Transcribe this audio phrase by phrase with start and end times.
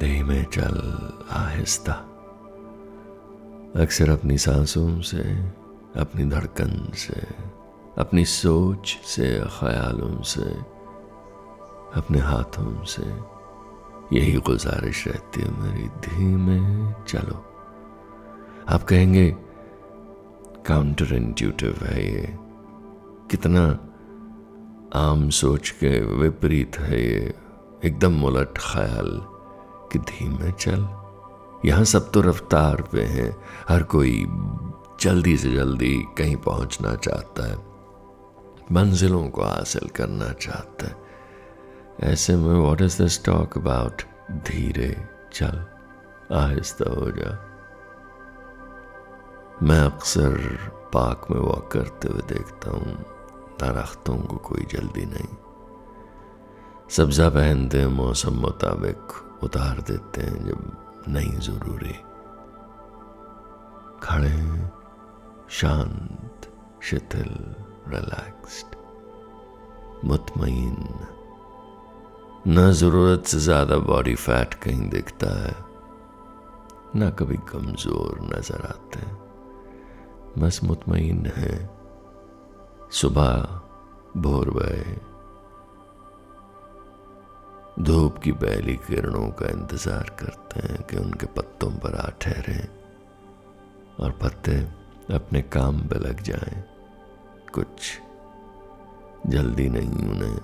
[0.00, 1.92] धीमे चल आहिस्ता।
[3.76, 5.48] अक्सर अपनी सांसों से,
[5.96, 7.26] अपनी धड़कन से,
[7.98, 10.74] अपनी सोच से, ख्यालों से,
[12.00, 13.34] अपने हाथों से,
[14.16, 17.44] यही गुजारिश रहती है मेरी धीमे चलो।
[18.68, 19.36] आप कहेंगे
[20.66, 22.38] काउंटर इंट्यूटिव है ये।
[23.30, 23.78] कितना
[24.94, 27.34] आम सोच के विपरीत है ये।
[27.84, 29.33] एकदम उलट ख्याल।
[29.94, 31.04] कि धीमे चल।
[31.68, 33.36] यहाँ सब तो रफ्तार पे है।
[33.68, 34.26] हर कोई
[35.00, 37.56] जल्दी से जल्दी कहीं पहुँचना चाहता है।
[38.72, 40.96] मंजिलों को हासिल करना चाहता है।
[42.00, 45.66] ऐसे में what is this talk about धीरे चल।
[46.32, 47.50] आहिस्ता हो जा।
[49.62, 50.38] मैं अक्सर
[50.94, 53.04] पार्क में वॉक करते हुए देखता हूँ।
[53.60, 55.36] दरख्तों को कोई जल्दी नहीं।
[56.90, 61.94] सब्जा पहनते मौसम मुताबिक। उतार देते हैं जब नहीं ज़रूरी।
[64.02, 64.38] खड़े
[65.50, 66.50] शांत,
[66.82, 67.32] शिथिल
[67.88, 68.76] रिलैक्स्ड
[70.04, 70.76] मुतमईन।
[72.48, 75.54] न ज़रूरत से ज़्यादा बॉडी फैट कहीं दिखता है,
[76.96, 79.16] ना कभी कमज़ोर नज़र आते हैं।
[80.38, 81.54] बस मुतमईन है।
[82.92, 83.32] सुबह,
[84.16, 84.84] भोर भय
[87.80, 92.68] धूप की पहली किरणों का इंतज़ार करते हैं कि उनके पत्तों पर आ ठहरे
[94.00, 94.56] और पत्ते
[95.14, 96.64] अपने काम पे लग जाएँ।
[97.54, 98.00] कुछ
[99.26, 100.36] जल्दी नहीं उन्हें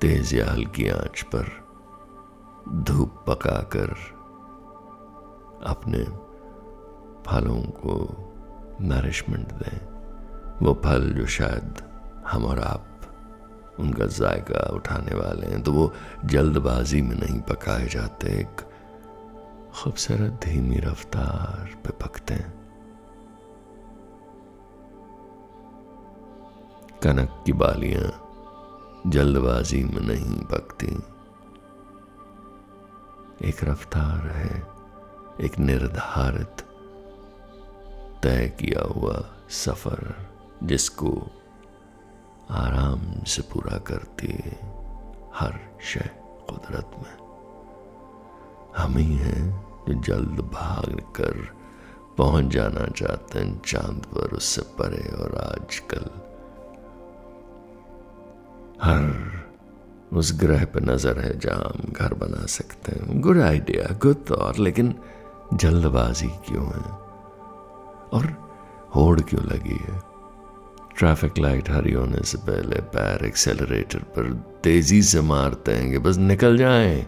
[0.00, 1.50] तेज या हल्की आँच पर
[2.68, 3.94] धूप पकाकर
[5.66, 6.04] अपने
[7.26, 7.96] फलों को
[8.80, 9.78] नरिशमेंट दें
[10.66, 11.82] वो फल जो शायद
[12.28, 12.93] हम और आप
[13.80, 15.92] उनका जायका उठाने वाले हैं तो वो
[16.24, 18.60] जल्दबाजी में नहीं पकाए जाते। एक
[19.74, 22.52] खूबसूरत धीमी रफ्तार पे पकते हैं।
[27.02, 28.10] कनक की बालियाँ
[29.06, 30.92] जल्दबाजी में नहीं पकती।
[33.48, 34.62] एक रफ्तार है,
[35.40, 36.62] एक निर्धारित
[38.22, 40.14] तय किया हुआ सफ़र,
[40.62, 41.10] जिसको
[42.50, 44.74] आराम से पूरा करती है
[45.34, 46.10] हर शय
[46.50, 47.24] कुदरत में।
[48.76, 51.54] हम ही हैं जो जल्द भाग कर
[52.18, 56.10] पहुँच जाना चाहते हैं, चाँद पर उससे परे और आजकल।
[58.82, 59.24] हर
[60.12, 64.58] उस ग्रह पर नज़र है जहाँ हम घर बना सकते हैं। गुड आइडिया गुड थॉट
[64.58, 64.94] लेकिन
[65.54, 66.92] जल्दबाजी क्यों है?
[68.12, 68.54] और
[68.94, 70.13] होड़ क्यों लगी है?
[70.96, 74.32] ट्रैफ़िक लाइट हरी होने से पहले पैर एक्सेलरेटर पर
[74.64, 77.06] तेज़ी से मारते हैं कि बस निकल जाएँ।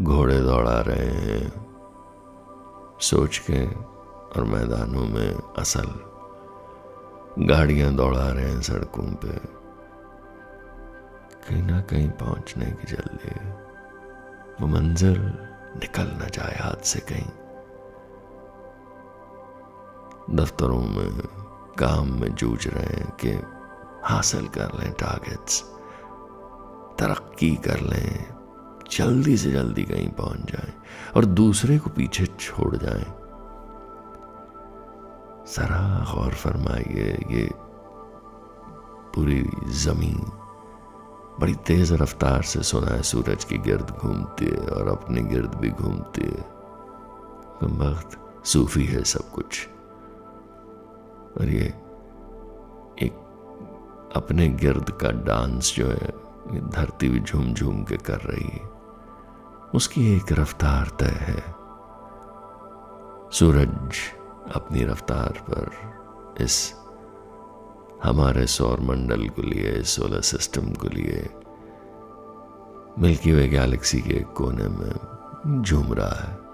[0.00, 1.52] घोड़े दौड़ा रहे हैं।
[3.00, 3.66] सोच के
[4.30, 5.88] और मैदानों में असल
[7.38, 9.60] गाड़ियाँ दौड़ा रहे हैं सड़कों पे।
[11.48, 13.34] कहीं ना कहीं पहुँचने की जल्दी
[14.60, 15.18] वो मंजिल
[15.76, 17.39] निकल ना जाए हाथ से कहीं।
[20.32, 21.22] दफ्तरों में,
[21.78, 23.30] काम में जूझ रहे हैं कि
[24.04, 25.62] हासिल कर लें टारगेट्स
[26.98, 28.26] तरक्की कर लें,
[28.90, 30.72] जल्दी से जल्दी कहीं पहुँच जाएँ
[31.16, 33.04] और दूसरे को पीछे छोड़ जाएँ।
[35.46, 37.50] जरा गौर फरमाइए, ये
[39.14, 40.30] पूरी ज़मीन
[41.40, 45.70] बड़ी तेज रफ्तार से सुना है, सूरज की गिर्द घूमती है और अपने गिर्द भी
[45.70, 46.58] घूमती है।
[47.62, 49.68] वक्त सूफी है सब कुछ।
[51.38, 51.74] और ये
[53.06, 56.30] एक अपने गिर्द का डांस जो है
[56.70, 58.70] धरती भी झूम झूम के कर रही है।
[59.74, 61.40] उसकी एक रफ्तार तय है।
[63.32, 63.94] सूरज
[64.54, 65.70] अपनी रफ्तार पर
[66.44, 66.74] इस
[68.02, 71.30] हमारे सौर मंडल को लिए, सोलर सिस्टम को लिए,
[72.98, 76.49] मिल्की वे गैलेक्सी के कोने में झूम रहा है।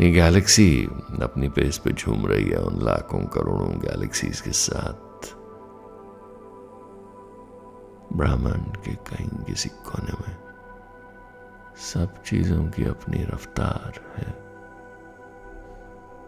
[0.00, 0.84] ये गैलेक्सी
[1.22, 5.34] अपनी पेस पे झूम रही है उन लाखों करोड़ों गैलेक्सीज के साथ।
[8.16, 10.36] ब्रह्मांड के कहीं किसी कोने में
[11.92, 14.30] सब चीज़ों की अपनी रफ्तार है।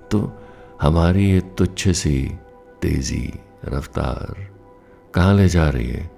[0.09, 0.33] तो
[0.83, 2.39] हमारी ये तुच्छ सी
[2.83, 4.49] तेज़ी, रफ्तार
[5.15, 6.11] कहाँ ले जा रही है?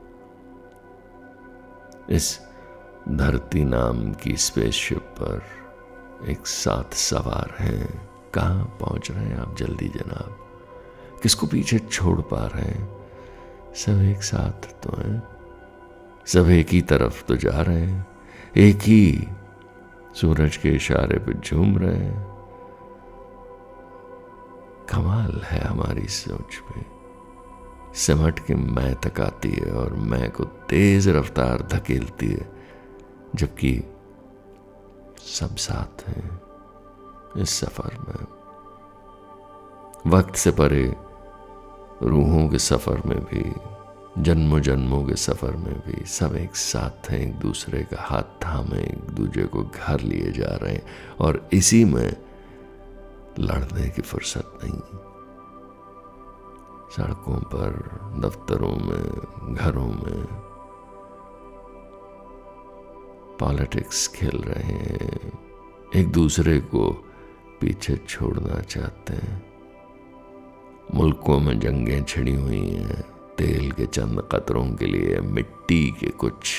[2.11, 2.41] इस
[3.09, 5.58] धरती नाम की स्पेसशिप पर
[6.27, 10.37] एक साथ सवार हैं। कहाँ पहुँच रहे हैं आप जल्दी जनाब?
[11.23, 13.07] किसको पीछे छोड़ पा रहे हैं?
[13.75, 15.23] सब एक साथ तो हैं।
[16.27, 18.07] सब एक ही तरफ़ तो जा रहे हैं।
[18.57, 19.29] एक ही
[20.15, 22.29] सूरज के इशारे पे झूम रहे हैं।
[24.91, 26.85] कमाल है हमारी सोच में।
[27.95, 32.53] सिमट के मैं तक आती है और मैं को तेज रफ्तार धकेलती है,
[33.35, 33.83] जबकि
[35.21, 36.41] सब साथ हैं
[37.37, 38.27] इस सफ़र में।
[40.07, 40.97] वक्त से परे
[42.03, 43.53] रूहों के सफ़र में भी
[44.23, 48.79] जन्मों जन्मों के सफ़र में भी सब एक साथ हैं, एक दूसरे का हाथ थामे,
[48.79, 50.87] एक दूसरे को घर लिए जा रहे हैं
[51.21, 52.17] और इसी में
[53.39, 54.81] लड़ने की फुर्सत नहीं।
[56.97, 57.71] सड़कों पर,
[58.19, 60.27] दफ्तरों में, घरों में
[63.41, 65.39] पॉलिटिक्स खेल रहे हैं।
[65.97, 66.91] एक दूसरे को
[67.61, 69.47] पीछे छोड़ना चाहते हैं।
[70.95, 73.01] मुल्कों में जंगें छिड़ी हुई हैं।
[73.39, 76.55] तेल के चंद कतरों के लिए, मिट्टी के कुछ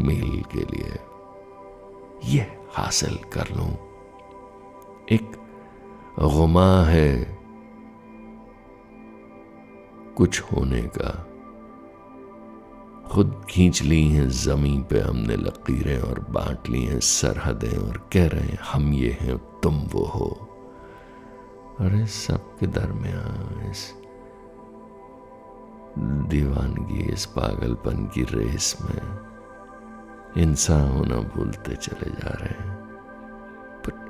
[0.00, 0.98] मील के लिए।
[2.24, 3.72] ये हासिल कर लूँ।
[5.12, 5.30] एक
[6.20, 7.38] गुमा है
[10.16, 11.37] कुछ होने का।
[13.10, 18.28] खुद खींच ली हैं, ज़मीन पे हमने लकीरें और बांट ली हैं, सरहदें और कह
[18.28, 20.44] रहे हैं, हम ये हैं, तुम वो हो।
[21.80, 23.94] अरे सबके दरमियान इस
[26.28, 29.18] दीवानगी, इस पागलपन की रेस में
[30.42, 32.78] इंसान होना भूलते चले जा रहे हैं।
[33.86, 34.08] बट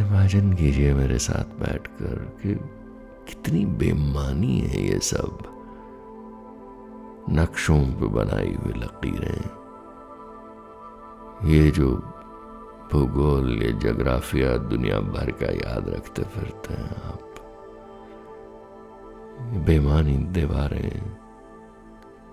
[0.00, 2.54] इमेजिन कीजिए मेरे साथ बैठकर कि
[3.28, 5.56] कितनी बेमानी है ये सब।
[7.32, 9.60] नक्शों पे बनाई हुई लकीरें।
[11.48, 11.96] ये जो
[12.92, 17.26] भूगोल ये जोग्राफिया दुनिया भर का याद रखते फिरते हैं आप।
[19.40, 21.16] बेमानी दीवारें,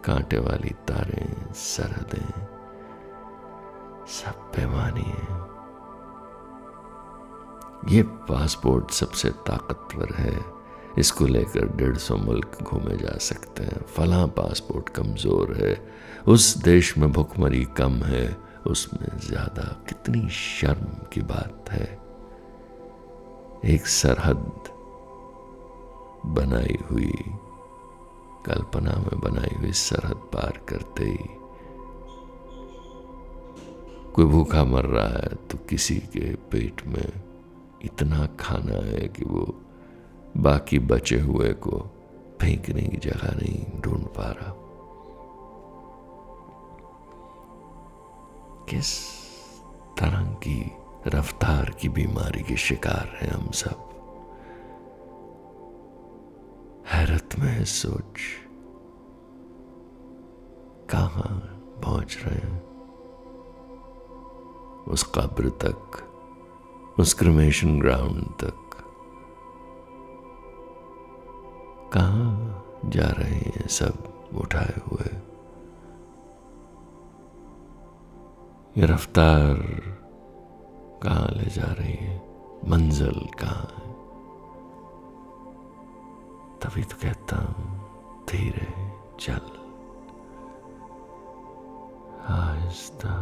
[0.05, 2.47] कांटे वाली तारें, सरहदें,
[4.07, 5.47] सब बेमानी है।
[7.93, 10.56] ये पासपोर्ट सबसे ताकतवर है।
[10.97, 15.75] इसको लेकर डेढ़ सौ मुल्क घूमे जा सकते हैं। फला पासपोर्ट कमज़ोर है।
[16.27, 18.25] उस देश में भुखमरी कम है।
[18.67, 21.85] उसमें ज़्यादा कितनी शर्म की बात है।
[23.65, 24.73] एक सरहद
[26.35, 27.13] बनाई हुई,
[28.45, 31.27] कल्पना में बनाई हुई सरहद पार करते ही
[34.15, 37.11] कोई भूखा मर रहा है तो किसी के पेट में
[37.85, 39.45] इतना खाना है कि वो
[40.37, 41.79] बाकी बचे हुए को
[42.41, 44.53] फेंकने की जगह नहीं ढूंढ पा रहा।
[48.65, 49.09] किस
[49.99, 50.71] तरह की
[51.07, 53.83] रफ्तार की बीमारी के शिकार हैं हम सब?
[56.87, 58.19] हैरत में है सोच।
[60.89, 61.41] कहा
[61.83, 62.67] पहुँच रहे हैं?
[64.83, 65.91] उस कब्र तक,
[66.99, 68.66] उस क्रमेशन ग्राउंड तक।
[71.93, 72.47] कहा
[72.89, 75.21] जा रहे हैं सब उठाए हुए?
[78.81, 79.55] ये रफ्तार
[81.03, 82.17] कहाँ ले जा रही है?
[82.67, 83.87] मंजिल कहाँ है?
[86.59, 87.87] तभी तो कहता हूँ,
[88.25, 89.57] धीरे चल।
[92.29, 93.13] आहिस्ता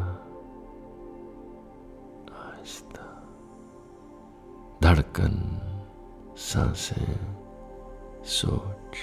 [2.31, 3.23] आहिस्ता।
[4.83, 5.59] धड़कन,
[6.37, 7.44] साँसें।
[8.25, 8.97] सोच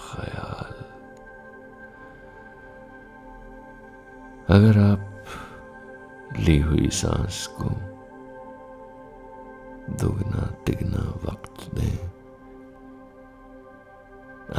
[0.00, 0.74] ख्याल
[4.56, 7.70] अगर आप ली हुई सांस को
[10.00, 11.98] दुगना तिगना वक्त दें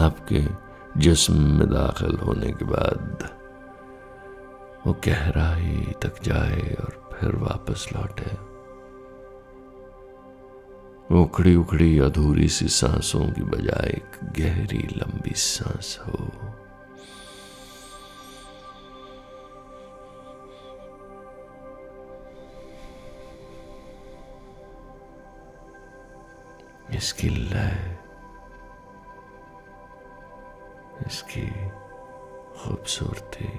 [0.04, 0.42] आपके
[1.00, 3.30] जिस्म में दाखिल होने के बाद
[4.86, 8.32] वो गहराई तक जाए और फिर वापस लौटे
[11.12, 16.30] उखड़ी उखड़ी अधूरी सी सांसों की बजाय एक गहरी लंबी सांस हो।
[26.96, 27.98] इसकी लय,
[31.08, 31.48] इसकी
[32.58, 33.50] खूबसूरती,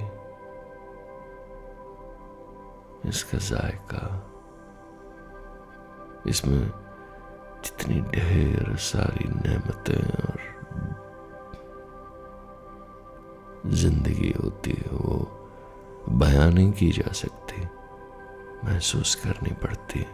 [3.09, 4.07] इसका जायका,
[6.27, 6.84] इसमें
[7.85, 10.41] जितनी ढेर सारी नेमतें और
[13.67, 15.17] ज़िंदगी होती है वो
[16.19, 17.63] बयान नहीं की जा सकती
[18.65, 20.07] महसूस करनी पड़ती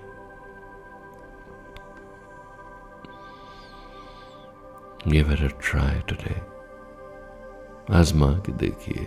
[5.02, 6.40] Give it a try today.
[7.90, 9.06] आजमा के देखिए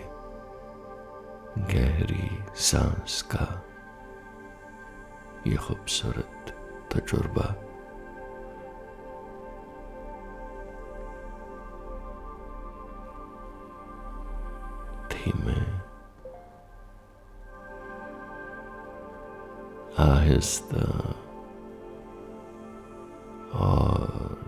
[1.70, 2.30] गहरी
[2.62, 3.46] सांस का
[5.46, 6.54] ये खूबसूरत
[6.92, 7.46] तजुर्बा
[20.00, 20.84] आहिस्ता
[23.54, 24.38] और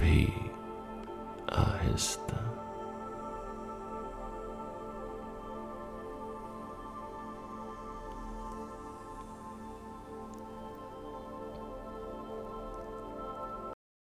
[0.00, 0.26] भी
[1.58, 2.51] आहिस्ता